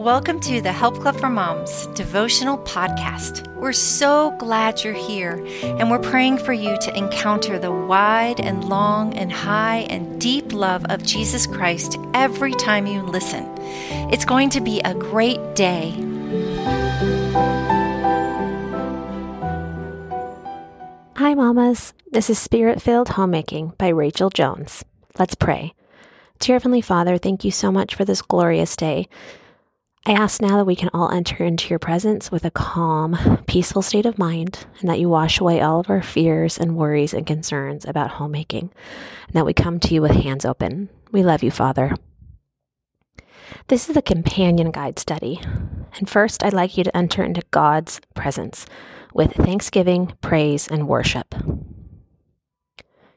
[0.00, 3.46] Welcome to the Help Club for Moms devotional podcast.
[3.56, 8.64] We're so glad you're here, and we're praying for you to encounter the wide and
[8.64, 13.46] long and high and deep love of Jesus Christ every time you listen.
[14.10, 15.90] It's going to be a great day.
[21.16, 21.92] Hi, mamas.
[22.10, 24.82] This is Spirit Filled Homemaking by Rachel Jones.
[25.18, 25.74] Let's pray.
[26.38, 29.06] Dear Heavenly Father, thank you so much for this glorious day.
[30.06, 33.82] I ask now that we can all enter into your presence with a calm, peaceful
[33.82, 37.26] state of mind, and that you wash away all of our fears and worries and
[37.26, 38.72] concerns about homemaking,
[39.26, 40.88] and that we come to you with hands open.
[41.12, 41.94] We love you, Father.
[43.68, 45.38] This is a companion guide study,
[45.98, 48.64] and first I'd like you to enter into God's presence
[49.12, 51.34] with thanksgiving, praise, and worship.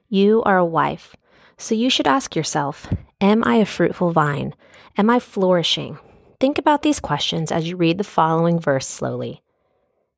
[0.10, 1.16] You are a wife,
[1.58, 4.54] so you should ask yourself Am I a fruitful vine?
[4.98, 5.98] Am I flourishing?
[6.44, 9.42] Think about these questions as you read the following verse slowly.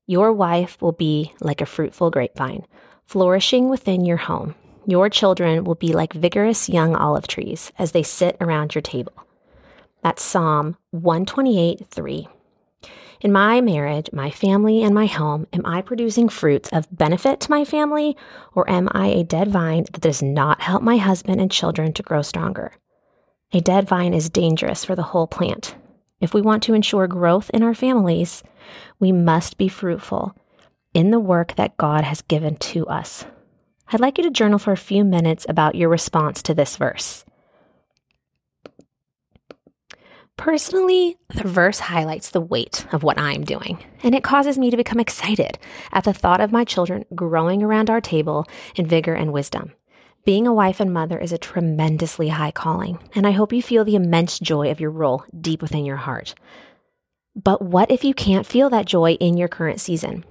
[0.07, 2.65] Your wife will be like a fruitful grapevine,
[3.05, 4.55] flourishing within your home.
[4.87, 9.13] Your children will be like vigorous young olive trees as they sit around your table.
[10.01, 12.27] That's Psalm 128 3.
[13.21, 17.51] In my marriage, my family, and my home, am I producing fruits of benefit to
[17.51, 18.17] my family,
[18.55, 22.01] or am I a dead vine that does not help my husband and children to
[22.01, 22.71] grow stronger?
[23.53, 25.75] A dead vine is dangerous for the whole plant.
[26.19, 28.43] If we want to ensure growth in our families,
[28.99, 30.35] we must be fruitful
[30.93, 33.25] in the work that God has given to us.
[33.91, 37.25] I'd like you to journal for a few minutes about your response to this verse.
[40.37, 44.75] Personally, the verse highlights the weight of what I'm doing, and it causes me to
[44.75, 45.57] become excited
[45.93, 49.71] at the thought of my children growing around our table in vigor and wisdom.
[50.25, 53.85] Being a wife and mother is a tremendously high calling, and I hope you feel
[53.85, 56.33] the immense joy of your role deep within your heart.
[57.35, 60.25] But what if you can't feel that joy in your current season?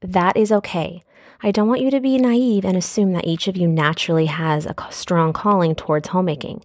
[0.00, 1.02] That is okay.
[1.42, 4.66] I don't want you to be naive and assume that each of you naturally has
[4.66, 6.64] a strong calling towards homemaking.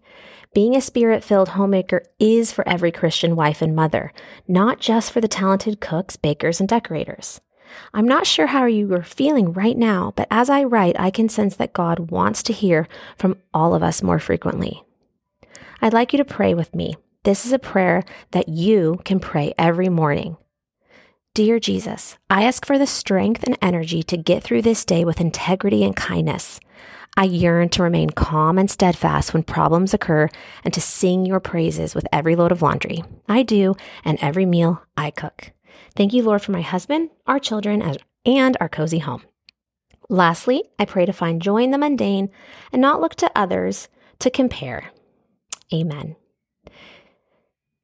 [0.53, 4.13] Being a spirit filled homemaker is for every Christian wife and mother,
[4.47, 7.41] not just for the talented cooks, bakers, and decorators.
[7.94, 11.30] I'm not sure how you are feeling right now, but as I write, I can
[11.30, 12.88] sense that God wants to hear
[13.18, 14.84] from all of us more frequently.
[15.81, 16.96] I'd like you to pray with me.
[17.24, 20.38] This is a prayer that you can pray every morning.
[21.34, 25.22] Dear Jesus, I ask for the strength and energy to get through this day with
[25.22, 26.59] integrity and kindness.
[27.16, 30.30] I yearn to remain calm and steadfast when problems occur
[30.63, 33.75] and to sing your praises with every load of laundry I do
[34.06, 35.51] and every meal I cook.
[35.96, 37.81] Thank you, Lord, for my husband, our children,
[38.25, 39.24] and our cozy home.
[40.09, 42.30] Lastly, I pray to find joy in the mundane
[42.72, 44.91] and not look to others to compare.
[45.74, 46.16] Amen.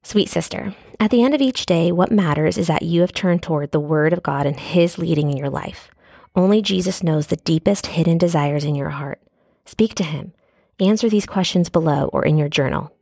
[0.04, 3.44] Sweet sister, at the end of each day, what matters is that you have turned
[3.44, 5.90] toward the Word of God and His leading in your life.
[6.36, 9.22] Only Jesus knows the deepest hidden desires in your heart.
[9.66, 10.34] Speak to Him.
[10.80, 12.96] Answer these questions below or in your journal.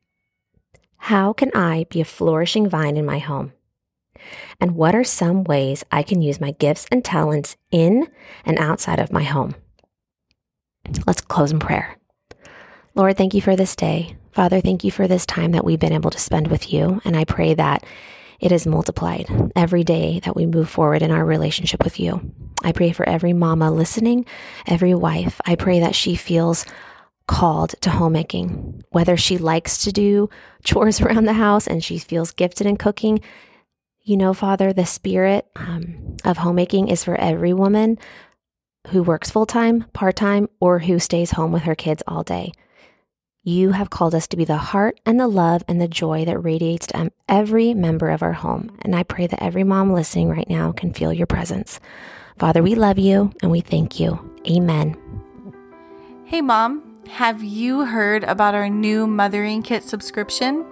[0.98, 3.54] How can I be a flourishing vine in my home?
[4.60, 8.08] And what are some ways I can use my gifts and talents in
[8.46, 9.56] and outside of my home?
[11.08, 11.98] Let's close in prayer.
[12.96, 14.18] Lord, thank you for this day.
[14.32, 17.02] Father, thank you for this time that we've been able to spend with you.
[17.06, 17.86] And I pray that
[18.40, 22.34] it is multiplied every day that we move forward in our relationship with you.
[22.64, 24.26] I pray for every mama listening,
[24.68, 25.40] every wife.
[25.46, 26.66] I pray that she feels
[27.28, 30.30] called to homemaking, whether she likes to do
[30.64, 33.22] chores around the house and she feels gifted in cooking
[34.04, 37.98] you know, Father, the spirit um, of homemaking is for every woman
[38.90, 42.52] who works full time, part time, or who stays home with her kids all day.
[43.46, 46.40] You have called us to be the heart and the love and the joy that
[46.40, 48.78] radiates to every member of our home.
[48.82, 51.80] And I pray that every mom listening right now can feel your presence.
[52.38, 54.18] Father, we love you and we thank you.
[54.50, 54.98] Amen.
[56.26, 60.66] Hey, Mom, have you heard about our new Mothering Kit subscription?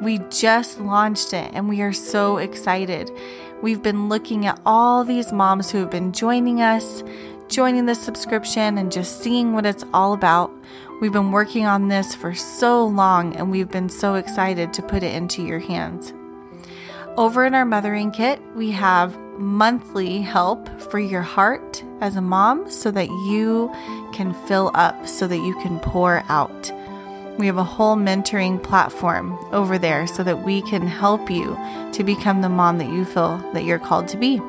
[0.00, 3.10] We just launched it and we are so excited.
[3.62, 7.02] We've been looking at all these moms who have been joining us,
[7.48, 10.50] joining the subscription, and just seeing what it's all about.
[11.00, 15.02] We've been working on this for so long and we've been so excited to put
[15.02, 16.12] it into your hands.
[17.16, 22.70] Over in our mothering kit, we have monthly help for your heart as a mom
[22.70, 23.70] so that you
[24.12, 26.72] can fill up, so that you can pour out.
[27.40, 31.58] We have a whole mentoring platform over there so that we can help you
[31.92, 34.42] to become the mom that you feel that you're called to be.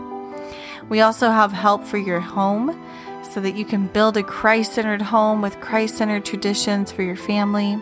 [0.90, 2.78] We also have help for your home
[3.24, 7.16] so that you can build a Christ centered home with Christ centered traditions for your
[7.16, 7.80] family.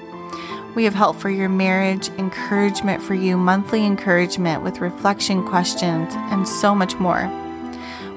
[0.75, 6.47] We have help for your marriage, encouragement for you, monthly encouragement with reflection questions, and
[6.47, 7.48] so much more.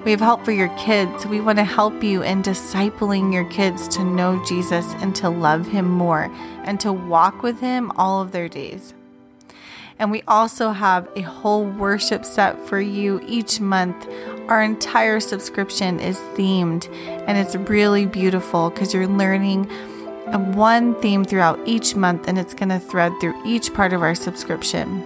[0.04, 1.26] We have help for your kids.
[1.26, 5.68] We want to help you in discipling your kids to know Jesus and to love
[5.68, 6.24] Him more
[6.64, 8.94] and to walk with Him all of their days.
[10.00, 14.08] And we also have a whole worship set for you each month.
[14.48, 16.88] Our entire subscription is themed
[17.28, 19.66] and it's really beautiful because you're learning
[20.54, 24.16] one theme throughout each month and it's going to thread through each part of our
[24.16, 25.04] subscription.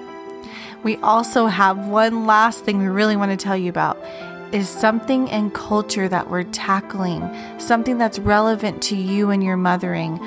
[0.82, 3.98] We also have one last thing we really want to tell you about
[4.52, 7.28] is something in culture that we're tackling,
[7.58, 10.20] something that's relevant to you and your mothering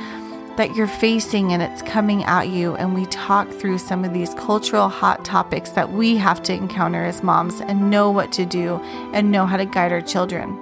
[0.59, 2.75] that you're facing and it's coming at you.
[2.75, 7.05] And we talk through some of these cultural hot topics that we have to encounter
[7.05, 8.75] as moms and know what to do
[9.13, 10.57] and know how to guide our children.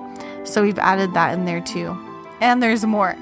[0.46, 1.98] So we've added that in there too.
[2.42, 3.18] And there's more.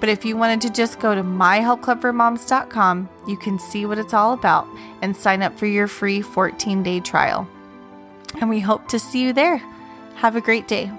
[0.00, 4.32] But if you wanted to just go to myhelpclubformoms.com, you can see what it's all
[4.32, 4.66] about
[5.02, 7.48] and sign up for your free 14 day trial.
[8.40, 9.62] And we hope to see you there.
[10.16, 10.90] Have a great day.